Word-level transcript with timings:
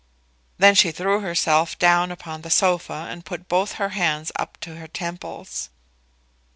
Then 0.57 0.73
she 0.73 0.89
threw 0.91 1.19
herself 1.19 1.77
down 1.77 2.11
upon 2.11 2.41
the 2.41 2.49
sofa, 2.49 3.05
and 3.07 3.23
put 3.23 3.47
both 3.47 3.73
her 3.73 3.89
hands 3.89 4.31
up 4.35 4.59
to 4.61 4.77
her 4.77 4.87
temples. 4.87 5.69